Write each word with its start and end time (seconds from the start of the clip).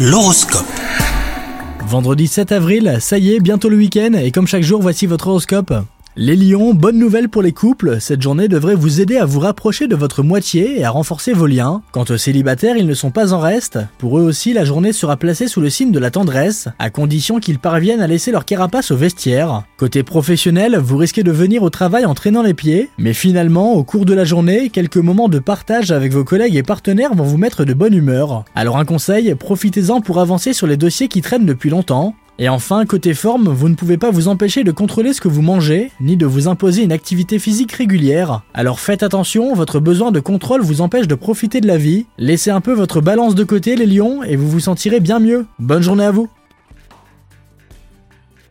L'horoscope. 0.00 0.64
Vendredi 1.80 2.28
7 2.28 2.52
avril, 2.52 2.98
ça 3.00 3.18
y 3.18 3.34
est, 3.34 3.40
bientôt 3.40 3.68
le 3.68 3.76
week-end, 3.76 4.12
et 4.12 4.30
comme 4.30 4.46
chaque 4.46 4.62
jour, 4.62 4.80
voici 4.80 5.06
votre 5.06 5.26
horoscope. 5.26 5.74
Les 6.20 6.34
lions, 6.34 6.74
bonne 6.74 6.98
nouvelle 6.98 7.28
pour 7.28 7.42
les 7.42 7.52
couples, 7.52 8.00
cette 8.00 8.22
journée 8.22 8.48
devrait 8.48 8.74
vous 8.74 9.00
aider 9.00 9.18
à 9.18 9.24
vous 9.24 9.38
rapprocher 9.38 9.86
de 9.86 9.94
votre 9.94 10.24
moitié 10.24 10.80
et 10.80 10.84
à 10.84 10.90
renforcer 10.90 11.32
vos 11.32 11.46
liens. 11.46 11.80
Quant 11.92 12.06
aux 12.10 12.16
célibataires, 12.16 12.76
ils 12.76 12.88
ne 12.88 12.94
sont 12.94 13.12
pas 13.12 13.32
en 13.32 13.38
reste. 13.38 13.78
Pour 13.98 14.18
eux 14.18 14.22
aussi, 14.22 14.52
la 14.52 14.64
journée 14.64 14.92
sera 14.92 15.16
placée 15.16 15.46
sous 15.46 15.60
le 15.60 15.70
signe 15.70 15.92
de 15.92 15.98
la 16.00 16.10
tendresse, 16.10 16.66
à 16.80 16.90
condition 16.90 17.38
qu'ils 17.38 17.60
parviennent 17.60 18.00
à 18.00 18.08
laisser 18.08 18.32
leur 18.32 18.44
carapace 18.44 18.90
au 18.90 18.96
vestiaire. 18.96 19.62
Côté 19.76 20.02
professionnel, 20.02 20.76
vous 20.76 20.96
risquez 20.96 21.22
de 21.22 21.30
venir 21.30 21.62
au 21.62 21.70
travail 21.70 22.04
en 22.04 22.14
traînant 22.14 22.42
les 22.42 22.52
pieds, 22.52 22.90
mais 22.98 23.12
finalement, 23.12 23.74
au 23.74 23.84
cours 23.84 24.04
de 24.04 24.14
la 24.14 24.24
journée, 24.24 24.70
quelques 24.70 24.96
moments 24.96 25.28
de 25.28 25.38
partage 25.38 25.92
avec 25.92 26.12
vos 26.12 26.24
collègues 26.24 26.56
et 26.56 26.64
partenaires 26.64 27.14
vont 27.14 27.22
vous 27.22 27.38
mettre 27.38 27.64
de 27.64 27.74
bonne 27.74 27.94
humeur. 27.94 28.44
Alors 28.56 28.78
un 28.78 28.84
conseil, 28.84 29.36
profitez-en 29.36 30.00
pour 30.00 30.18
avancer 30.18 30.52
sur 30.52 30.66
les 30.66 30.76
dossiers 30.76 31.06
qui 31.06 31.22
traînent 31.22 31.46
depuis 31.46 31.70
longtemps. 31.70 32.16
Et 32.40 32.48
enfin, 32.48 32.86
côté 32.86 33.14
forme, 33.14 33.48
vous 33.48 33.68
ne 33.68 33.74
pouvez 33.74 33.96
pas 33.96 34.12
vous 34.12 34.28
empêcher 34.28 34.62
de 34.62 34.70
contrôler 34.70 35.12
ce 35.12 35.20
que 35.20 35.26
vous 35.26 35.42
mangez, 35.42 35.90
ni 36.00 36.16
de 36.16 36.24
vous 36.24 36.46
imposer 36.46 36.84
une 36.84 36.92
activité 36.92 37.40
physique 37.40 37.72
régulière. 37.72 38.42
Alors 38.54 38.78
faites 38.78 39.02
attention, 39.02 39.54
votre 39.54 39.80
besoin 39.80 40.12
de 40.12 40.20
contrôle 40.20 40.62
vous 40.62 40.80
empêche 40.80 41.08
de 41.08 41.16
profiter 41.16 41.60
de 41.60 41.66
la 41.66 41.78
vie. 41.78 42.06
Laissez 42.16 42.50
un 42.50 42.60
peu 42.60 42.72
votre 42.72 43.00
balance 43.00 43.34
de 43.34 43.42
côté 43.42 43.74
les 43.74 43.86
lions 43.86 44.22
et 44.22 44.36
vous 44.36 44.48
vous 44.48 44.60
sentirez 44.60 45.00
bien 45.00 45.18
mieux. 45.18 45.46
Bonne 45.58 45.82
journée 45.82 46.04
à 46.04 46.12
vous 46.12 46.28